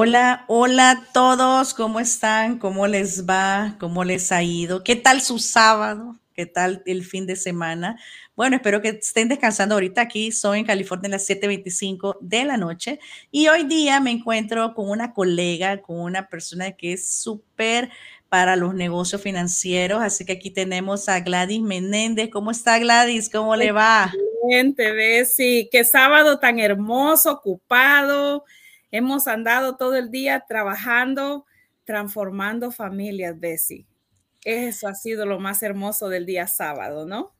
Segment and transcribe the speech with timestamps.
[0.00, 2.60] Hola, hola a todos, ¿cómo están?
[2.60, 3.74] ¿Cómo les va?
[3.80, 4.84] ¿Cómo les ha ido?
[4.84, 6.14] ¿Qué tal su sábado?
[6.34, 7.98] ¿Qué tal el fin de semana?
[8.36, 10.02] Bueno, espero que estén descansando ahorita.
[10.02, 13.00] Aquí soy en California a las 7:25 de la noche
[13.32, 17.90] y hoy día me encuentro con una colega, con una persona que es súper
[18.28, 20.00] para los negocios financieros.
[20.00, 22.30] Así que aquí tenemos a Gladys Menéndez.
[22.30, 23.28] ¿Cómo está Gladys?
[23.28, 24.12] ¿Cómo le va?
[24.14, 25.68] Excelente, Bessie.
[25.72, 28.44] Qué sábado tan hermoso, ocupado.
[28.90, 31.44] Hemos andado todo el día trabajando,
[31.84, 33.86] transformando familias, Bessie.
[34.44, 37.34] Eso ha sido lo más hermoso del día sábado, ¿no?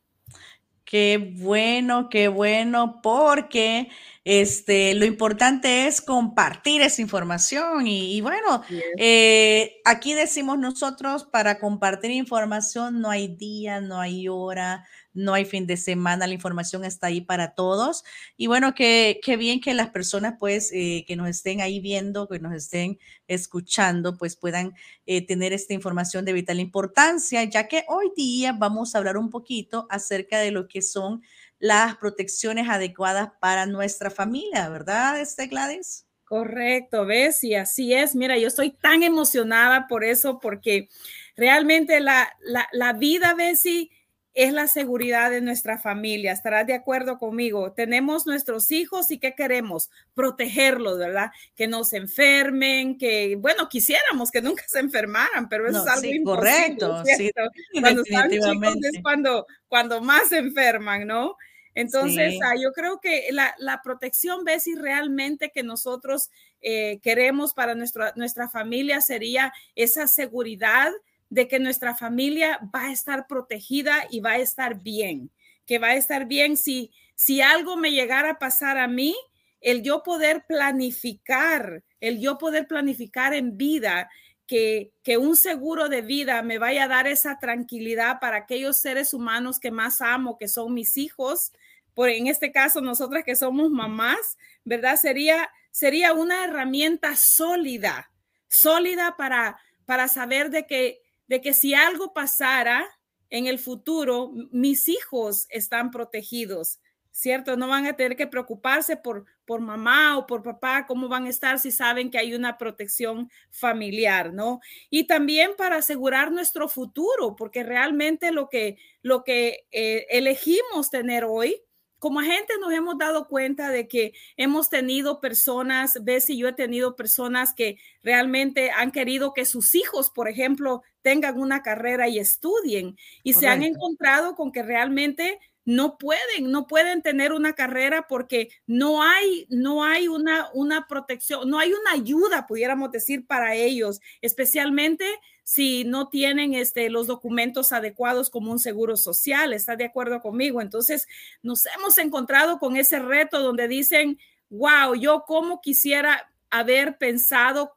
[0.85, 3.91] Qué bueno, qué bueno, porque
[4.25, 8.63] este, lo importante es compartir esa información y, y bueno,
[8.97, 15.45] eh, aquí decimos nosotros, para compartir información no hay día, no hay hora, no hay
[15.45, 18.05] fin de semana, la información está ahí para todos.
[18.37, 22.39] Y bueno, qué, bien que las personas pues eh, que nos estén ahí viendo, que
[22.39, 24.75] nos estén escuchando, pues puedan
[25.07, 29.31] eh, tener esta información de vital importancia, ya que hoy día vamos a hablar un
[29.31, 31.23] poquito acerca de lo que son
[31.59, 36.07] las protecciones adecuadas para nuestra familia, ¿verdad, este Gladys?
[36.25, 38.15] Correcto, ves, y así es.
[38.15, 40.89] Mira, yo estoy tan emocionada por eso, porque
[41.37, 43.91] realmente la, la, la vida, Bessie,
[44.39, 46.31] es la seguridad de nuestra familia.
[46.31, 47.73] Estarás de acuerdo conmigo.
[47.73, 49.91] Tenemos nuestros hijos y ¿qué queremos?
[50.15, 51.33] Protegerlos, ¿verdad?
[51.57, 56.03] Que no se enfermen, que, bueno, quisiéramos que nunca se enfermaran, pero eso es algo
[56.03, 57.03] sí, correcto.
[57.17, 57.33] Sí,
[57.81, 58.57] cuando están chicos
[58.95, 61.35] es cuando, cuando más se enferman, ¿no?
[61.75, 67.75] Entonces, ah, yo creo que la, la protección, si realmente que nosotros eh, queremos para
[67.75, 70.93] nuestra, nuestra familia sería esa seguridad
[71.31, 75.31] de que nuestra familia va a estar protegida y va a estar bien,
[75.67, 79.17] que va a estar bien si, si algo me llegara a pasar a mí,
[79.61, 84.09] el yo poder planificar, el yo poder planificar en vida,
[84.47, 89.13] que, que, un seguro de vida me vaya a dar esa tranquilidad para aquellos seres
[89.13, 91.53] humanos que más amo, que son mis hijos,
[91.93, 94.97] por en este caso nosotras que somos mamás, ¿verdad?
[94.97, 98.11] Sería, sería una herramienta sólida,
[98.49, 102.87] sólida para, para saber de que de que si algo pasara
[103.31, 106.81] en el futuro, mis hijos están protegidos,
[107.13, 107.57] ¿cierto?
[107.57, 111.31] No van a tener que preocuparse por, por mamá o por papá, cómo van a
[111.31, 114.61] estar si saben que hay una protección familiar, ¿no?
[114.89, 121.25] Y también para asegurar nuestro futuro, porque realmente lo que, lo que eh, elegimos tener
[121.25, 121.61] hoy
[121.99, 126.53] como gente nos hemos dado cuenta de que hemos tenido personas, ves y yo he
[126.53, 132.19] tenido personas que realmente han querido que sus hijos, por ejemplo, tengan una carrera y
[132.19, 138.07] estudien y se han encontrado con que realmente no pueden, no pueden tener una carrera
[138.09, 143.55] porque no hay, no hay una, una protección, no hay una ayuda, pudiéramos decir, para
[143.55, 145.05] ellos, especialmente
[145.49, 149.55] si no tienen este, los documentos adecuados como un seguro social.
[149.55, 150.61] ¿Está de acuerdo conmigo?
[150.61, 151.09] Entonces,
[151.41, 154.19] nos hemos encontrado con ese reto donde dicen,
[154.51, 157.73] wow, yo como quisiera haber pensado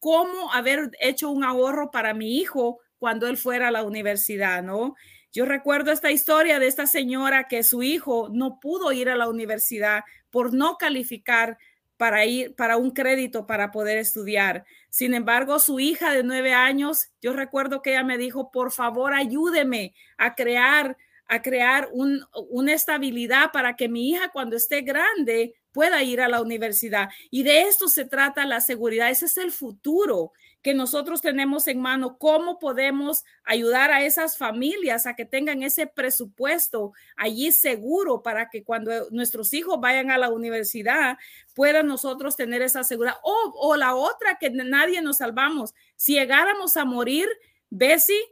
[0.00, 4.96] cómo haber hecho un ahorro para mi hijo cuando él fuera a la universidad, ¿no?
[5.32, 9.28] Yo recuerdo esta historia de esta señora que su hijo no pudo ir a la
[9.28, 11.56] universidad por no calificar
[12.02, 14.64] para ir para un crédito para poder estudiar.
[14.90, 19.14] Sin embargo, su hija de nueve años, yo recuerdo que ella me dijo, por favor,
[19.14, 20.96] ayúdeme a crear,
[21.28, 26.40] a crear una estabilidad para que mi hija cuando esté grande pueda ir a la
[26.40, 27.08] universidad.
[27.30, 29.10] Y de esto se trata la seguridad.
[29.10, 35.06] Ese es el futuro que nosotros tenemos en mano, cómo podemos ayudar a esas familias
[35.06, 40.30] a que tengan ese presupuesto allí seguro para que cuando nuestros hijos vayan a la
[40.30, 41.18] universidad
[41.54, 43.16] puedan nosotros tener esa seguridad.
[43.24, 45.74] O, la otra, que nadie nos salvamos.
[45.96, 47.28] Si llegáramos a morir,
[47.68, 48.22] Bessie,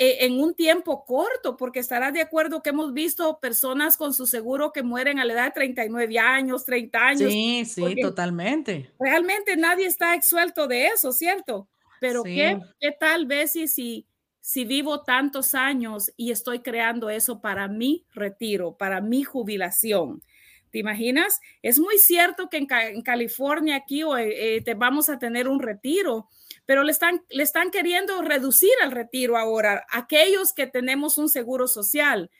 [0.00, 4.28] eh, en un tiempo corto, porque estarás de acuerdo que hemos visto personas con su
[4.28, 7.32] seguro que mueren a la edad de 39 años, 30 años.
[7.32, 8.92] Sí, sí, totalmente.
[9.00, 11.68] Realmente nadie está exuelto de eso, ¿cierto?
[12.00, 14.06] Pero ¿qué, ¿qué, tal vez si,
[14.40, 20.22] si vivo tantos años y estoy creando eso para mi retiro, para mi jubilación?
[20.70, 21.40] ¿Te imaginas?
[21.62, 26.28] Es muy cierto que en, California aquí eh, te vamos a tener un retiro,
[26.66, 31.68] pero le están, le están queriendo reducir el retiro ahora, aquellos que tenemos un seguro
[31.68, 32.30] social.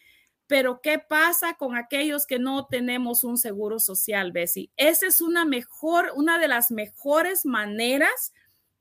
[0.47, 4.71] Pero ¿qué pasa con aquellos que no tenemos un seguro social, Bessie?
[4.77, 8.33] Esa es una mejor, una de las mejores maneras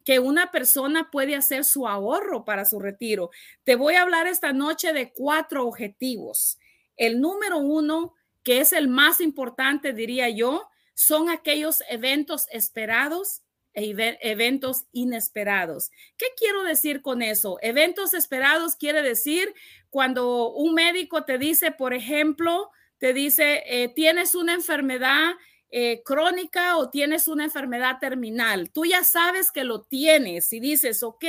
[0.08, 3.30] que una persona puede hacer su ahorro para su retiro.
[3.66, 6.58] Te voy a hablar esta noche de cuatro objetivos.
[6.96, 8.14] El número uno,
[8.48, 13.42] que es el más importante, diría yo, son aquellos eventos esperados
[13.74, 15.92] e eventos inesperados.
[16.18, 17.58] ¿Qué quiero decir con eso?
[17.62, 19.54] Eventos esperados quiere decir
[19.90, 25.34] cuando un médico te dice, por ejemplo, te dice, eh, tienes una enfermedad
[25.70, 28.72] eh, crónica o tienes una enfermedad terminal.
[28.72, 31.26] Tú ya sabes que lo tienes y dices, ok,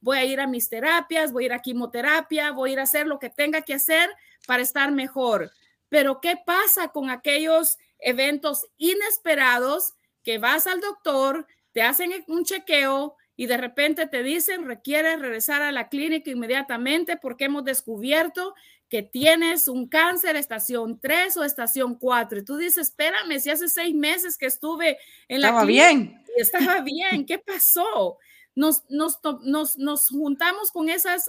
[0.00, 2.84] voy a ir a mis terapias, voy a ir a quimioterapia, voy a ir a
[2.84, 4.08] hacer lo que tenga que hacer
[4.46, 5.52] para estar mejor.
[5.94, 9.94] Pero ¿qué pasa con aquellos eventos inesperados
[10.24, 15.62] que vas al doctor, te hacen un chequeo y de repente te dicen requiere regresar
[15.62, 18.56] a la clínica inmediatamente porque hemos descubierto
[18.88, 23.68] que tienes un cáncer estación 3 o estación 4 y tú dices, espérame, si hace
[23.68, 24.98] seis meses que estuve
[25.28, 26.24] en la estaba bien.
[26.36, 28.18] estaba bien, ¿qué pasó?
[28.56, 31.26] Nos, nos, nos, nos juntamos con esas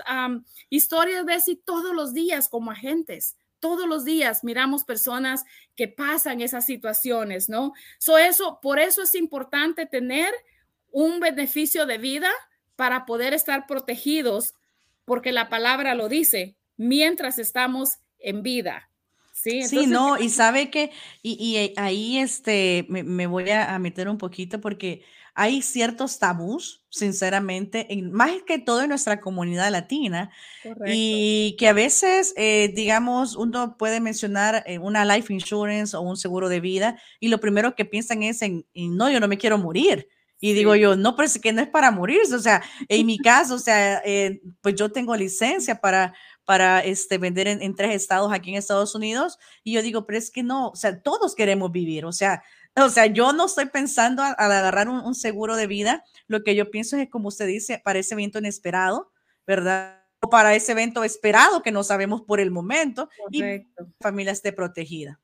[0.72, 3.36] historias de si todos los días como agentes
[3.66, 5.44] todos los días miramos personas
[5.76, 7.74] que pasan esas situaciones, ¿no?
[7.98, 10.32] So eso, por eso es importante tener
[10.92, 12.30] un beneficio de vida
[12.76, 14.54] para poder estar protegidos,
[15.04, 18.92] porque la palabra lo dice, mientras estamos en vida.
[19.34, 20.92] Sí, sí, no, y sabe que,
[21.24, 25.04] y, ahí este, me, voy a, meter un poquito porque
[25.36, 30.32] hay ciertos tabús, sinceramente, en, más que todo en nuestra comunidad latina,
[30.88, 36.16] y que a veces, eh, digamos, uno puede mencionar eh, una life insurance o un
[36.16, 39.58] seguro de vida, y lo primero que piensan es en, no, yo no me quiero
[39.58, 40.08] morir.
[40.40, 42.36] Y digo yo, no, pero es que no es para morirse.
[42.36, 46.14] O sea, en mi caso, o sea, eh, pues yo tengo licencia para,
[46.46, 49.40] para este, vender en, tres estados aquí en Estados Unidos.
[49.64, 52.06] Y yo digo, pero es que no, o sea, todos queremos vivir.
[52.06, 52.44] O sea,
[52.76, 56.04] o sea, yo no estoy pensando al agarrar un, seguro de vida.
[56.28, 59.12] Lo que yo pienso es, como usted dice, para ese evento inesperado,
[59.48, 60.04] ¿verdad?
[60.22, 63.64] O para ese evento esperado que no sabemos por el momento y la
[64.02, 65.20] familia esté protegida.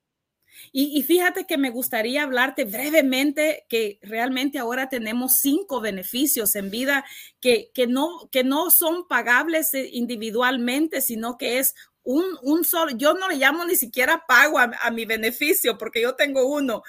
[0.71, 7.05] Y, fíjate que me gustaría hablarte brevemente que realmente ahora tenemos cinco beneficios en vida
[7.39, 12.91] que, que, no, que no son pagables eh, individualmente, sino que es un, un, solo,
[12.95, 16.83] yo no le llamo ni siquiera pago a, a, mi beneficio porque yo tengo uno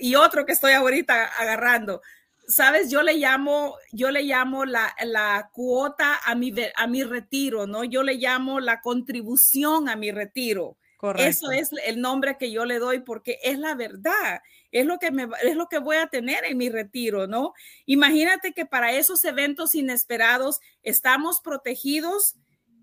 [0.00, 2.02] y otro que estoy ahorita agarrando.
[2.48, 7.66] Sabes, yo le llamo, yo le llamo la, la cuota a mi, a mi retiro,
[7.66, 7.84] ¿no?
[7.84, 10.78] Yo le llamo la contribución a mi retiro.
[11.16, 14.40] Eso es el nombre que yo le doy porque es la verdad,
[14.72, 17.54] es lo que me es lo que voy a tener en mi retiro, ¿no?
[17.86, 22.34] Imagínate que para esos eventos inesperados estamos protegidos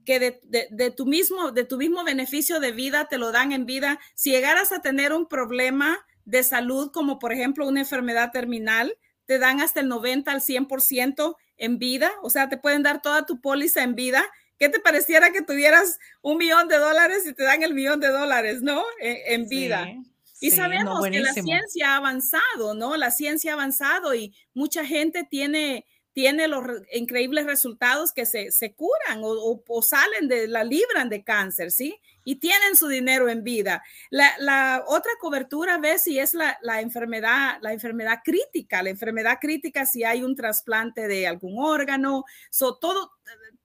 [0.06, 4.00] que de, tu mismo de tu mismo beneficio de vida te lo dan en vida.
[4.13, 9.40] Si llegaras a tener un problema de salud como por ejemplo una enfermedad terminal, te
[9.40, 13.42] dan hasta el 90 al 100% en vida, o sea, te pueden dar toda tu
[13.42, 14.25] póliza en vida
[14.57, 18.07] ¿Qué te pareciera que tuvieras un millón de dólares y te dan el millón de
[18.07, 18.84] dólares, ¿no?
[19.02, 19.86] E, en, vida.
[20.40, 22.96] y sabemos que la ciencia ha avanzado, ¿no?
[22.96, 25.86] La ciencia ha avanzado y mucha gente tiene,
[26.16, 26.64] tiene los
[26.94, 32.00] increíbles resultados que se, se curan o, o, salen de la libran de cáncer, ¿sí?
[32.24, 33.84] Y tienen su dinero en vida.
[34.12, 38.82] La, la otra cobertura, ves, si es la, la, enfermedad, la enfermedad crítica.
[38.82, 43.12] La enfermedad crítica, si hay un trasplante de algún órgano, so, todo,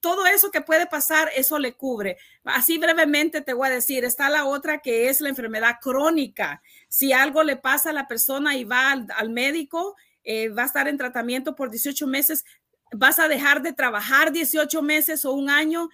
[0.01, 2.17] todo eso que puede pasar, eso le cubre.
[2.43, 6.61] Así brevemente te voy a decir, está la otra que es la enfermedad crónica.
[6.89, 10.87] Si algo le pasa a la persona y va al, médico, eh, va a estar
[10.87, 12.43] en tratamiento por 18 meses,
[12.91, 15.89] vas a dejar de trabajar 18 meses o un año,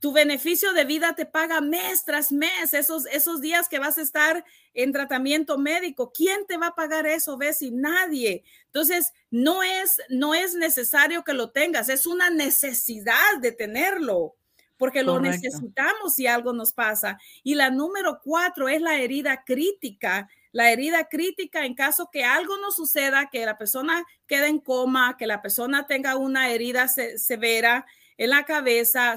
[0.00, 4.02] tu beneficio de vida te paga mes tras mes, esos, esos días que vas a
[4.02, 4.44] estar
[4.74, 6.12] en tratamiento médico.
[6.12, 7.72] ¿Quién te va a pagar eso, Bessie?
[7.72, 8.44] Nadie.
[8.66, 14.36] Entonces, no es, no es necesario que lo tengas, es una necesidad de tenerlo,
[14.76, 17.18] porque lo necesitamos si algo nos pasa.
[17.42, 20.28] Y la número cuatro es la herida crítica.
[20.52, 25.16] La herida crítica en caso que algo no suceda, que la persona quede en coma,
[25.18, 27.86] que la persona tenga una herida severa
[28.16, 29.14] en la cabeza,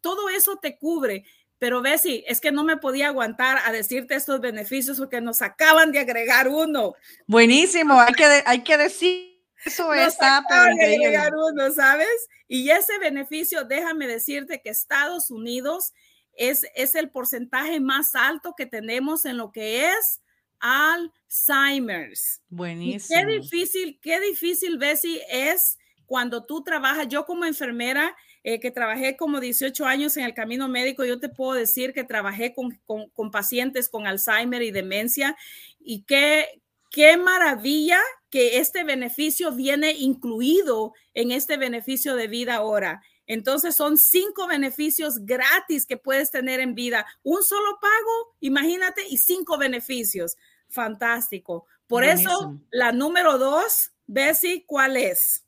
[0.00, 1.24] todo eso te cubre.
[1.58, 5.90] Pero Bessie, es que no me podía aguantar a decirte estos beneficios porque nos acaban
[5.90, 6.94] de agregar uno.
[7.26, 9.38] Buenísimo, hay que, hay que decir.
[9.64, 12.28] Eso está agregar uno, ¿sabes?
[12.46, 15.92] Y ese beneficio, déjame decirte que Estados Unidos
[16.32, 20.20] es, es el porcentaje más alto que tenemos en lo que es
[20.60, 22.42] Alzheimer's.
[22.48, 23.20] Buenísimo.
[23.20, 27.08] qué difícil, qué difícil, Bessie, es cuando tú trabajas.
[27.08, 31.28] Yo como enfermera, eh, que trabajé como 18 años en el camino médico, yo te
[31.28, 35.36] puedo decir que trabajé con, con, pacientes con Alzheimer y demencia
[35.80, 37.98] y qué, qué maravilla
[38.30, 43.02] que este beneficio viene incluido en este beneficio de vida ahora.
[43.28, 47.06] Entonces son cinco beneficios gratis que puedes tener en vida.
[47.22, 50.36] Un solo pago, imagínate, y cinco beneficios.
[50.68, 51.66] Fantástico.
[51.86, 55.44] Por eso la número dos Bessie, ¿cuál es?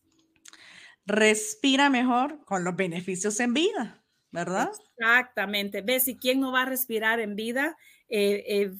[1.07, 4.71] Respira mejor con los beneficios en vida, ¿verdad?
[4.99, 5.81] Exactamente.
[5.81, 7.79] Bessie, ¿quién no va a respirar en vida?
[8.11, 8.73] Eh, eh,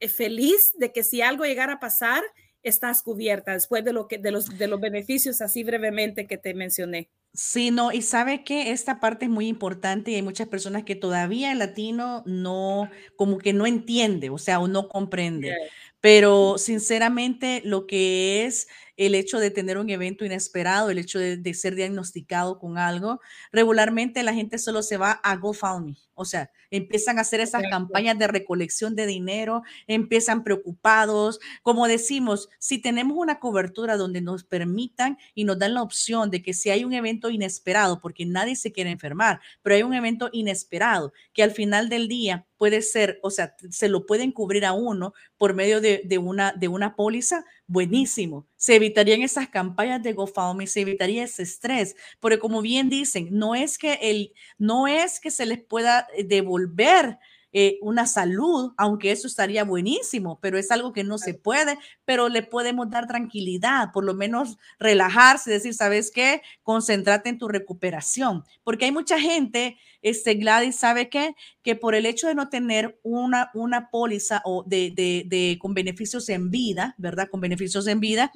[0.00, 2.24] eh, feliz de que si algo llegara a pasar,
[2.62, 6.54] estás cubierta después de, lo que, de, los, de los beneficios así brevemente que te
[6.54, 7.10] mencioné.
[7.34, 10.94] Sí, no, y sabe que esta parte es muy importante y hay muchas personas que
[10.96, 15.58] todavía el latino no, como que no entiende, o sea, o no comprende.
[16.00, 21.54] Pero sinceramente lo que es el hecho de tener un evento inesperado, el hecho de,
[21.54, 23.20] ser diagnosticado con algo,
[23.52, 28.18] regularmente la gente solo se va a GoFundMe, o sea, empiezan a hacer esas campañas
[28.18, 31.40] de recolección de dinero, empiezan preocupados.
[31.62, 36.42] Como decimos, si tenemos una cobertura donde nos permitan y nos dan la opción de
[36.42, 40.30] que si hay un evento inesperado, porque nadie se quiere enfermar, pero hay un evento
[40.32, 44.72] inesperado que al final del día puede ser, o sea, se lo pueden cubrir a
[44.72, 48.46] uno por medio de, una, de una póliza, buenísimo.
[48.56, 53.54] Se evitarían esas campañas de GoFundMe, se evitaría ese estrés, porque como bien dicen, no
[53.54, 57.18] es que el, no es que se les pueda eh, devolver
[57.58, 62.28] eh, una salud, aunque eso estaría buenísimo, pero es algo que no se puede, pero
[62.28, 66.42] le podemos dar tranquilidad, por lo menos relajarse, decir, ¿sabes qué?
[66.62, 71.34] Concéntrate en tu recuperación, porque hay mucha gente, este Gladys, ¿sabe qué?
[71.62, 75.72] Que por el hecho de no tener una, una póliza o de, de, de con
[75.72, 77.28] beneficios en vida, ¿verdad?
[77.30, 78.32] Con beneficios en vida,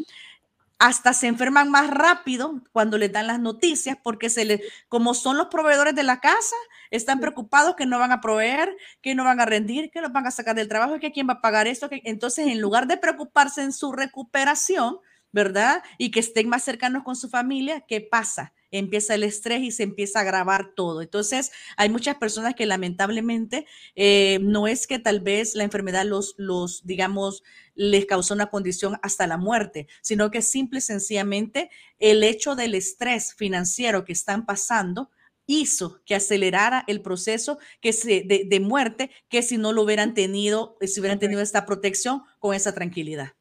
[0.81, 5.37] hasta se enferman más rápido cuando les dan las noticias porque se les, como son
[5.37, 6.57] los proveedores de la casa,
[6.91, 10.27] están preocupados que no van a proveer, que no van a rendir, que los van
[10.27, 11.91] a sacar del trabajo, que quién va a pagar esto.
[11.91, 14.99] Que, entonces, en lugar de preocuparse en su recuperación,
[15.33, 15.83] ¿verdad?
[15.99, 18.55] Y que estén más cercanos con su familia, ¿qué pasa?
[18.71, 21.03] Empieza el estrés y se empieza a agravar todo.
[21.03, 26.35] Entonces, hay muchas personas que lamentablemente eh, no es que tal vez la enfermedad los,
[26.39, 27.43] los, digamos,
[27.75, 32.75] les causó una condición hasta la muerte, sino que simple y sencillamente el hecho del
[32.75, 35.11] estrés financiero que están pasando
[35.47, 40.15] hizo que acelerara el proceso que se, de, de muerte que si no lo hubieran
[40.15, 43.33] tenido, si hubieran tenido esta protección con esa tranquilidad.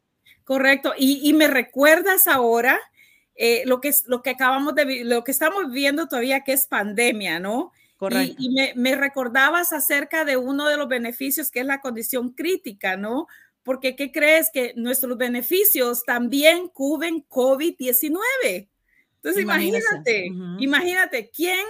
[0.50, 0.93] Correcto.
[0.98, 2.79] Y, me recuerdas ahora
[3.41, 7.39] eh, lo, que, lo que acabamos de lo que estamos viviendo todavía, que es pandemia,
[7.39, 7.72] ¿no?
[7.96, 8.36] Correcto.
[8.38, 13.27] Y, me, recordabas acerca de uno de los beneficios que es la condición crítica, ¿no?
[13.63, 14.50] Porque, ¿qué crees?
[14.53, 18.67] Que nuestros beneficios también cubren COVID-19.
[19.15, 21.65] Entonces, imagínate, imagínate, ¿quién,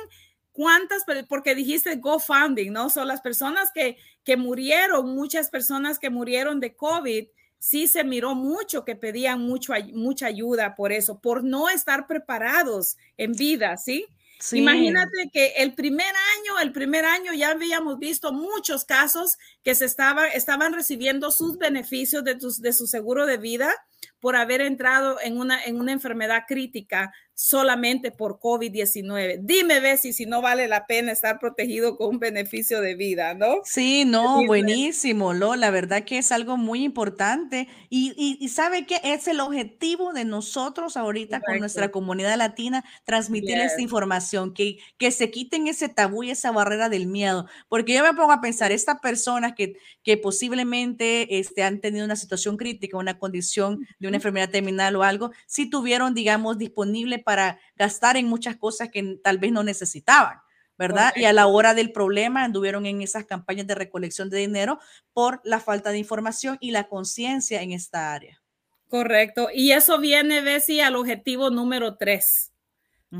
[0.52, 2.90] cuántas, porque dijiste GoFunding, ¿no?
[2.90, 7.28] Son las personas que, que murieron, muchas personas que murieron de COVID,
[7.60, 12.98] sí se miró mucho que pedían mucho, mucha ayuda por eso, por no estar preparados
[13.18, 14.06] en vida, ¿sí?
[14.54, 19.84] Imagínate que el primer año, el primer año ya habíamos visto muchos casos que se
[19.84, 23.76] estaba, estaban recibiendo sus beneficios de, de su seguro de vida
[24.20, 29.40] por haber entrado en una, en una enfermedad crítica solamente por COVID-19.
[29.44, 33.62] Dime, Bessie, si no vale la pena estar protegido con un beneficio de vida, ¿no?
[33.64, 37.70] Sí, no, buenísimo, Lo, la verdad que es algo muy importante.
[37.90, 43.58] Y, y, sabe que es el objetivo de nosotros ahorita con nuestra comunidad latina, transmitir
[43.58, 48.04] esta información, que, que se quiten ese tabú y esa barrera del miedo, porque yo
[48.04, 52.98] me pongo a pensar, estas personas que, que posiblemente este, han tenido una situación crítica,
[52.98, 58.28] una condición de una enfermedad terminal o algo, si tuvieron, digamos, disponible para gastar en
[58.28, 60.40] muchas cosas que tal vez no necesitaban.
[60.80, 61.12] ¿verdad?
[61.18, 64.80] Y a la hora del problema anduvieron en esas campañas de recolección de dinero
[65.12, 68.42] por la falta de información y la conciencia en esta área.
[68.88, 69.50] Correcto.
[69.54, 72.54] Y eso viene, Bessie, al objetivo número tres.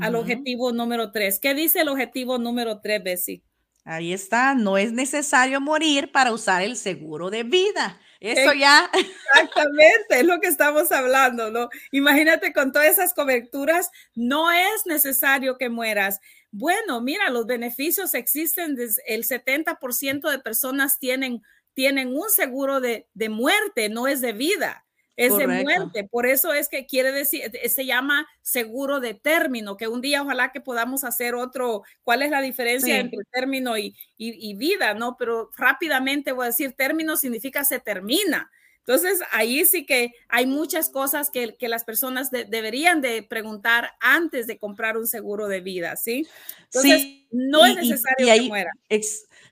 [0.00, 1.38] Al objetivo número tres.
[1.38, 3.42] ¿Qué dice el objetivo número tres, Bessie?
[3.84, 4.54] Ahí está.
[4.54, 8.00] No es necesario morir para usar el seguro de vida.
[8.20, 8.90] Eso ya.
[8.94, 11.68] Exactamente, es lo que estamos hablando, ¿no?
[11.90, 16.20] Imagínate con todas esas coberturas, no es necesario que mueras.
[16.50, 21.42] Bueno, mira, los beneficios existen, el 70% de personas tienen,
[21.74, 24.84] tienen un seguro de, de muerte, no es de vida
[25.16, 26.08] es de muerte.
[26.10, 30.22] Por eso es que quiere decir, eh, se llama seguro de término, que un día
[30.22, 35.16] ojalá que podamos hacer otro, cuál es la diferencia entre término y, y, vida, ¿no?
[35.18, 38.50] Pero rápidamente voy a decir, término significa se termina.
[38.86, 44.46] Entonces, ahí sí que hay muchas cosas que, que las personas deberían de preguntar antes
[44.46, 46.26] de comprar un seguro de vida, ¿sí?
[46.64, 48.72] Entonces, sí, no es necesario que muera.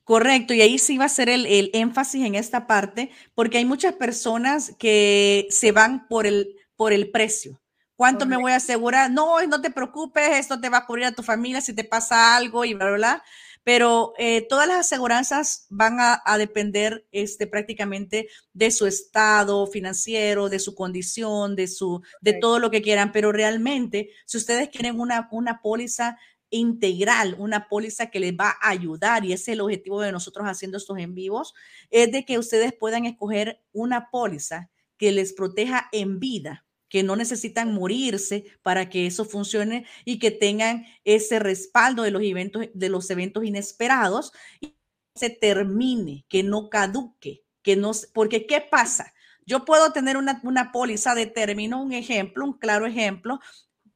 [0.08, 3.92] Correcto, y ahí sí va a ser el, énfasis en esta parte, porque hay muchas
[3.92, 7.60] personas que se van por el, por el precio.
[7.94, 9.10] ¿Cuánto me voy a asegurar?
[9.10, 12.36] No, no te preocupes, esto te va a cubrir a tu familia si te pasa
[12.36, 13.24] algo y bla, bla, bla.
[13.68, 20.58] Pero eh, todas las aseguranzas van a, depender este, prácticamente de su estado financiero, de
[20.58, 25.28] su condición, de, su, de todo lo que quieran, pero realmente si ustedes quieren una,
[25.32, 26.16] una póliza
[26.48, 30.46] integral, una póliza que les va a ayudar y ese es el objetivo de nosotros
[30.46, 31.52] haciendo estos en vivos,
[31.90, 37.16] es de que ustedes puedan escoger una póliza que les proteja en vida, que no
[37.16, 42.88] necesitan morirse para que eso funcione y que tengan ese respaldo de los eventos, de
[42.88, 44.74] los eventos inesperados y
[45.14, 49.12] se termine, que no caduque, que no, porque ¿qué pasa?
[49.44, 53.40] Yo puedo tener una, una póliza de término, un ejemplo, un claro ejemplo,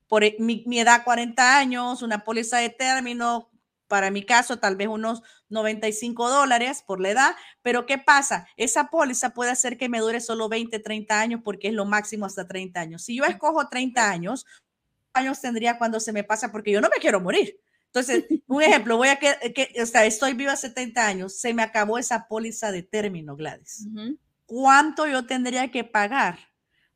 [0.08, 3.51] por e, mi, mi edad 40 años, una póliza de término,
[3.92, 5.20] para mi caso, tal vez unos
[5.50, 8.48] 95 dólares por la edad, pero ¿qué pasa?
[8.56, 12.24] Esa póliza puede hacer que me dure solo 20, 30 años porque es lo máximo
[12.24, 13.04] hasta 30 años.
[13.04, 14.46] Si yo escojo 30 años,
[15.12, 17.60] años tendría cuando se me pasa porque yo no me quiero morir.
[17.88, 21.62] Entonces, un ejemplo, voy a que, que o sea, estoy viva 70 años, se me
[21.62, 23.88] acabó esa póliza de término, Gladys.
[24.46, 26.38] ¿Cuánto yo tendría que pagar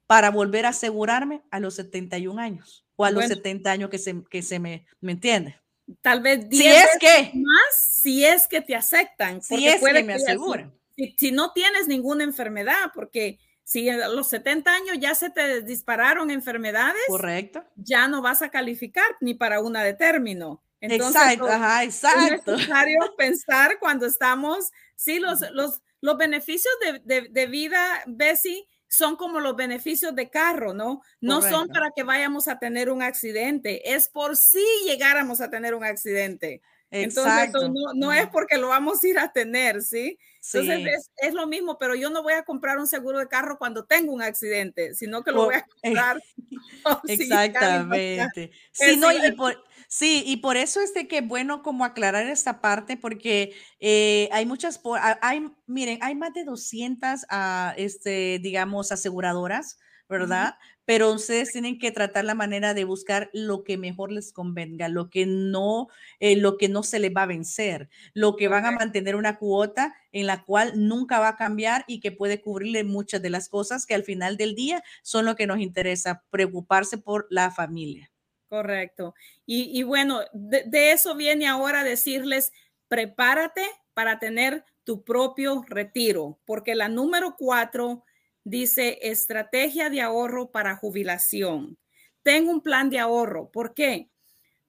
[0.06, 4.24] para volver a asegurarme a los 71 años o a los 70 años que se,
[4.30, 5.60] que se me, ¿me entiende?
[6.00, 9.42] Tal vez 10 si es que, más si es que te aceptan.
[9.42, 10.74] Si es que me aseguran.
[11.18, 16.30] Si, no tienes ninguna enfermedad, porque si a los 70 años ya se te dispararon
[16.30, 20.62] enfermedades, correcto, ya no vas a calificar ni para una de término.
[20.80, 22.52] Entonces, exacto, ajá, exacto.
[22.52, 28.66] Es necesario pensar cuando estamos, sí, los, los, los beneficios de, de, de vida, Bessie,
[28.96, 31.02] son como los beneficios de carro, ¿no?
[31.20, 35.74] No son para que vayamos a tener un accidente, es por si llegáramos a tener
[35.74, 36.62] un accidente.
[36.90, 40.18] Entonces, no, no, es porque lo vamos a ir a tener, ¿sí?
[40.52, 43.58] Entonces, es, es, lo mismo, pero yo no voy a comprar un seguro de carro
[43.58, 46.22] cuando tengo un accidente, sino que lo voy a comprar.
[47.08, 48.50] Exactamente.
[48.72, 52.60] Sí, no, y por, Sí, y por eso es de que bueno como aclarar esta
[52.60, 54.80] parte, porque eh, hay muchas,
[55.22, 60.54] hay, miren, hay más de 200, ah, este, digamos, aseguradoras, ¿verdad?
[60.84, 65.10] Pero ustedes tienen que tratar la manera de buscar lo que mejor les convenga, lo
[65.10, 65.88] que no,
[66.20, 69.36] eh, lo que no se les va a vencer, lo que van a mantener una
[69.38, 73.48] cuota en la cual nunca va a cambiar y que puede cubrirle muchas de las
[73.48, 78.10] cosas que al final del día son lo que nos interesa, preocuparse por la familia.
[78.56, 79.14] Correcto.
[79.44, 82.52] Y, bueno, de, eso viene ahora decirles,
[82.88, 88.02] prepárate para tener tu propio retiro, porque la número cuatro
[88.44, 91.76] dice estrategia de ahorro para jubilación.
[92.22, 93.50] Tengo un plan de ahorro.
[93.50, 94.08] ¿Por qué?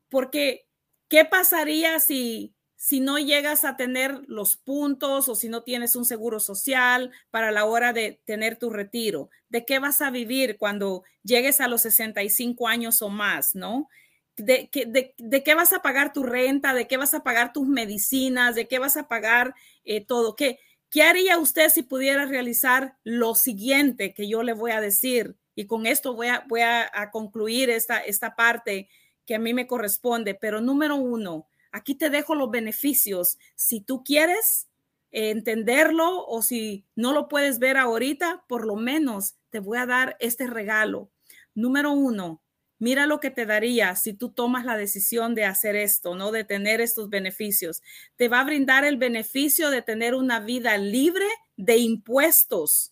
[0.10, 0.67] Porque,
[1.08, 6.06] ¿qué pasaría si si no llegas a tener los puntos o si no tienes un
[6.06, 9.30] seguro social para la hora de tener tu retiro?
[9.50, 13.90] ¿De qué vas a vivir cuando llegues a los 65 años o más, no?
[14.38, 16.76] ¿De, qué vas a pagar tu renta?
[16.76, 18.54] ¿De qué vas a pagar tus medicinas?
[18.54, 20.36] ¿De qué vas a pagar eh, todo?
[20.36, 20.60] ¿Qué,
[20.92, 25.36] ¿Qué haría usted si pudiera realizar lo siguiente que yo le voy a decir?
[25.56, 28.88] Y con esto voy a, voy a concluir esta, esta parte
[29.26, 30.36] que a mí me corresponde.
[30.36, 33.38] Pero número uno, Aquí te dejo los beneficios.
[33.56, 34.68] Si tú quieres
[35.12, 40.18] entenderlo o si no lo puedes ver ahorita, por lo menos te voy a dar
[40.20, 41.12] este regalo.
[41.54, 42.42] Número uno,
[42.80, 46.32] mira lo que te daría si tú tomas la decisión de hacer esto, ¿no?
[46.32, 47.84] De tener estos beneficios.
[48.16, 52.92] Te va a brindar el beneficio de tener una vida libre de impuestos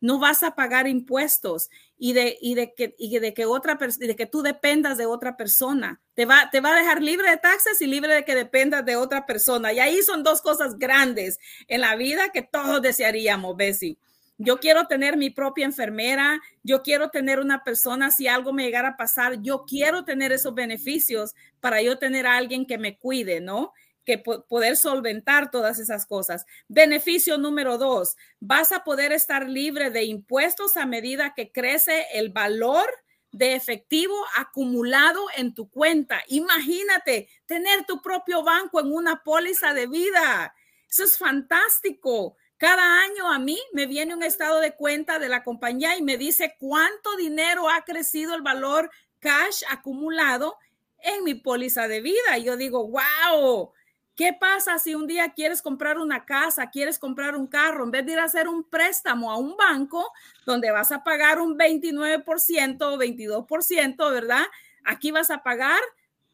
[0.00, 4.16] no vas a pagar impuestos y de, y de, que, y de que otra de
[4.16, 6.00] que tú dependas de otra persona.
[6.14, 8.96] Te va, te va a dejar libre de taxes y libre de que dependas de
[8.96, 9.72] otra persona.
[9.72, 13.98] Y ahí son dos cosas grandes en la vida que todos desearíamos, Bessie.
[14.42, 18.88] Yo quiero tener mi propia enfermera, yo quiero tener una persona, si algo me llegara
[18.88, 23.42] a pasar, yo quiero tener esos beneficios para yo tener a alguien que me cuide,
[23.42, 23.74] ¿no?
[24.04, 26.46] Que poder solventar todas esas cosas.
[26.68, 32.30] Beneficio número dos, vas a poder estar libre de impuestos a medida que crece el
[32.30, 32.88] valor
[33.32, 36.22] de efectivo acumulado en tu cuenta.
[36.28, 40.54] Imagínate tener tu propio banco en una póliza de vida.
[40.88, 42.36] Eso es fantástico.
[42.56, 46.16] Cada año a mí me viene un estado de cuenta de la compañía y me
[46.16, 50.58] dice cuánto dinero ha crecido el valor cash acumulado
[50.98, 52.36] en mi póliza de vida.
[52.36, 53.72] Y yo digo, wow,
[54.20, 58.04] ¿Qué pasa si un día quieres comprar una casa, quieres comprar un carro, en vez
[58.04, 60.12] de ir a hacer un préstamo a un banco
[60.44, 64.44] donde vas a pagar un 29% o 22%, ¿verdad?
[64.84, 65.80] Aquí vas a pagar,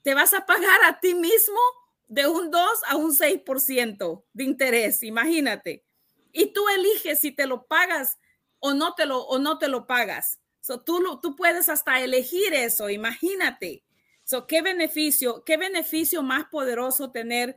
[0.02, 1.60] te vas a pagar a ti mismo
[2.08, 5.84] de un 2 a un 6% de interés, imagínate.
[6.32, 8.18] Y tú eliges si te lo pagas
[8.58, 10.40] o no te lo, o no te lo pagas.
[10.60, 13.84] So, tú, tú puedes hasta elegir eso, imagínate.
[14.24, 17.54] So, ¿Qué beneficio, qué beneficio más poderoso tener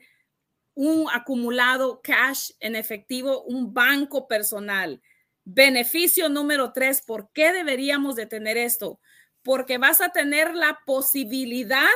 [0.80, 5.02] un acumulado cash en efectivo, un banco personal.
[5.44, 8.98] Beneficio número tres, ¿por qué deberíamos de tener esto?
[9.44, 11.89] Porque vas a tener la posibilidad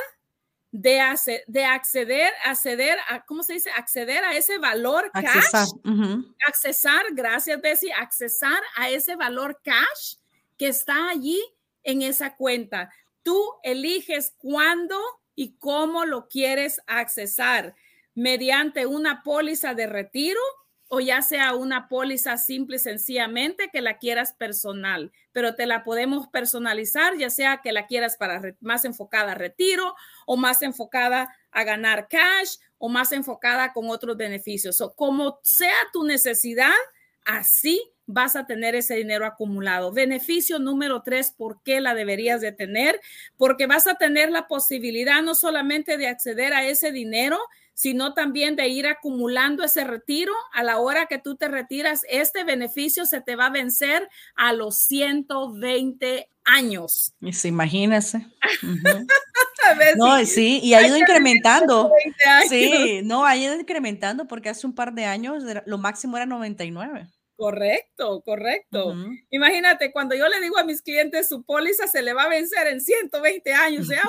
[0.70, 1.00] de,
[1.46, 3.70] de acceder, acceder a, ¿cómo se dice?
[3.70, 5.70] Acceder a ese valor cash.
[6.46, 10.16] Accesar, gracias Bessie, accesar a ese valor cash
[10.58, 11.42] que está allí
[11.84, 12.92] en esa cuenta.
[13.22, 15.00] Tú eliges cuándo
[15.34, 17.74] y cómo lo quieres accesar
[18.14, 20.40] mediante una póliza de retiro
[20.88, 26.28] o ya sea una póliza simple sencillamente que la quieras personal, pero te la podemos
[26.28, 29.94] personalizar, ya sea que la quieras para más enfocada a retiro
[30.26, 34.80] o más enfocada a ganar cash o más enfocada con otros beneficios.
[34.80, 36.72] O como sea tu necesidad,
[37.24, 39.92] así vas a tener ese dinero acumulado.
[39.92, 43.00] Beneficio número tres, ¿por qué la deberías de tener?
[43.36, 47.38] Porque vas a tener la posibilidad no solamente de acceder a ese dinero,
[47.74, 50.32] sino también de ir acumulando ese retiro.
[50.52, 54.52] A la hora que tú te retiras, este beneficio se te va a vencer a
[54.52, 57.14] los 120 años.
[57.44, 58.26] Imagínese.
[59.96, 61.90] no, sí, y ha ido incrementando.
[62.48, 67.08] Sí, no, ha ido incrementando porque hace un par de años lo máximo era 99.
[67.44, 68.94] Correcto, correcto.
[69.28, 72.68] Imagínate, cuando yo le digo a mis clientes su póliza se le va a vencer
[72.68, 74.00] en 120 años, sea,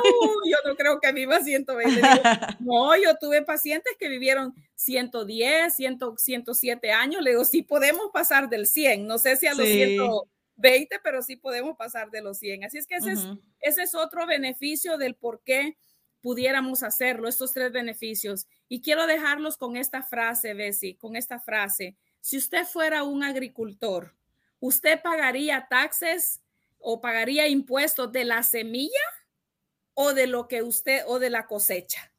[0.50, 2.02] yo no creo que viva 120.
[2.62, 7.22] no, yo tuve pacientes que vivieron 110, 100, 107 años.
[7.22, 11.36] Le digo, sí podemos pasar del 100, no sé si a los 120, pero sí
[11.36, 12.64] podemos pasar de los 100.
[12.64, 13.28] Así es que ese, es,
[13.60, 15.76] ese es otro beneficio del por qué
[16.22, 18.48] pudiéramos hacerlo, estos tres beneficios.
[18.70, 24.16] Y quiero dejarlos con esta frase, Bessie, con esta frase si usted fuera un agricultor,
[24.60, 26.42] ¿usted pagaría taxes
[26.80, 29.06] o pagaría impuestos de la semilla
[29.94, 32.12] o de lo que usted o de la cosecha?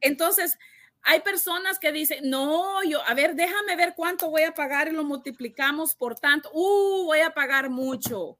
[0.00, 0.58] Entonces,
[1.02, 4.92] hay personas que dicen, no, yo, a ver, déjame ver cuánto voy a pagar y
[4.92, 6.50] lo multiplicamos por tanto.
[6.54, 8.38] Uh, voy a pagar mucho.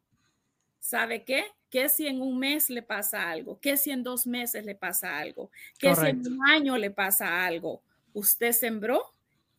[0.81, 1.45] ¿Sabe qué?
[1.69, 3.61] ¿Qué si en un mes le pasa algo?
[3.61, 5.51] ¿Qué si en dos meses le pasa algo?
[5.79, 7.83] ¿Qué si en un año le pasa algo?
[8.15, 9.13] ¿Usted sembró?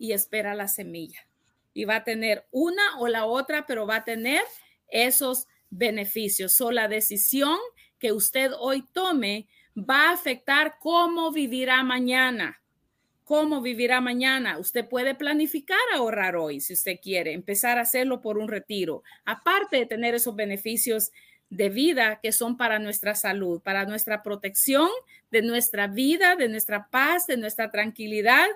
[0.04, 1.26] Y espera la semilla.
[1.74, 4.42] Y va a tener una o la otra, pero va a tener
[4.90, 6.60] esos beneficios.
[6.60, 7.58] O la decisión
[8.00, 12.62] que usted hoy tome va a afectar cómo vivirá mañana.
[13.24, 14.58] ¿Cómo vivirá mañana?
[14.58, 19.04] Usted puede planificar ahorrar hoy si usted quiere, empezar a hacerlo por un retiro.
[19.24, 21.14] Aparte de tener esos beneficios
[21.50, 24.90] de vida que son para nuestra salud, para nuestra protección
[25.32, 28.48] de nuestra vida, de nuestra paz, de nuestra tranquilidad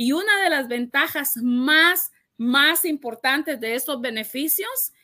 [0.00, 4.94] y una de las ventajas más, más importantes de estos beneficios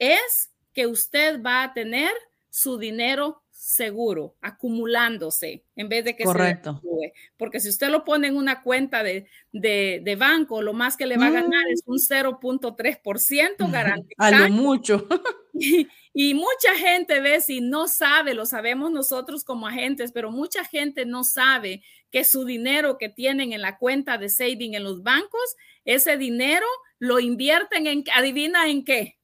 [0.00, 2.10] es que usted va a tener
[2.50, 6.82] su dinero seguro, acumulándose, en vez de que Correcto.
[6.82, 11.06] se Porque si usted lo pone en una cuenta de, de, banco, lo más que
[11.06, 14.04] le va a ganar es un 0.3% garantizado.
[14.18, 15.06] A lo mucho.
[16.14, 21.06] Y, mucha gente ve si no sabe, lo sabemos nosotros como agentes, pero mucha gente
[21.06, 25.56] no sabe que su dinero que tienen en la cuenta de saving en los bancos,
[25.84, 26.66] ese dinero
[26.98, 29.18] lo invierten en, adivina en qué.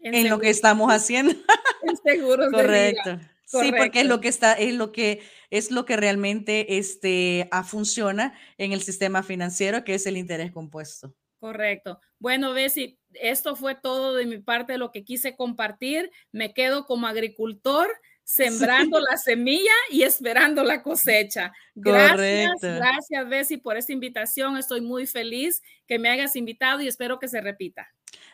[0.00, 1.32] En, lo que estamos haciendo.
[1.82, 3.20] En seguros Correcto.
[3.46, 7.64] Sí, porque es lo que está, es lo que es lo que realmente este, ah,
[7.64, 11.14] funciona en el sistema financiero, que es el interés compuesto.
[11.38, 12.00] Correcto.
[12.18, 16.10] Bueno, Bessie, esto fue todo de mi parte lo que quise compartir.
[16.32, 17.88] Me quedo como agricultor
[18.28, 21.50] sembrando la semilla y esperando la cosecha.
[21.74, 24.58] Gracias, gracias Bessie por esta invitación.
[24.58, 27.88] Estoy muy feliz que me hayas invitado y espero que se repita.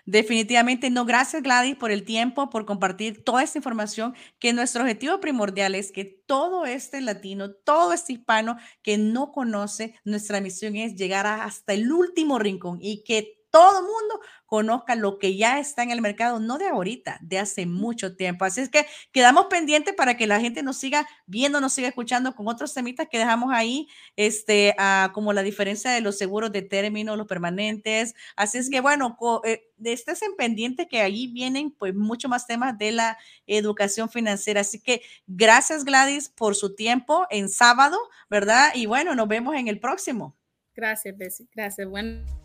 [0.04, 1.04] Definitivamente no.
[1.04, 5.92] Gracias Gladys por el tiempo, por compartir toda esta información, que nuestro objetivo primordial es
[5.92, 11.72] que todo este latino, todo este hispano que no conoce, nuestra misión es llegar hasta
[11.72, 16.40] el último rincón y que todo mundo conozca lo que ya está en el mercado,
[16.40, 18.45] no de ahorita, de hace mucho tiempo.
[18.45, 22.35] Así es que quedamos pendientes para que la gente nos siga viendo, nos siga escuchando
[22.35, 23.87] con otros temitas que dejamos ahí,
[24.17, 28.17] este, ah, como la diferencia de los seguros de término, los permanentes.
[28.35, 32.77] Así es que, bueno, eh, estés en pendiente que ahí vienen pues mucho más temas
[32.77, 34.62] de la educación financiera.
[34.62, 38.73] Así que gracias Gladys por su tiempo en sábado, ¿verdad?
[38.75, 40.37] Y bueno, nos vemos en el próximo.
[40.75, 41.47] Gracias, Bessie.
[41.55, 41.88] Gracias.
[41.88, 42.43] Bueno.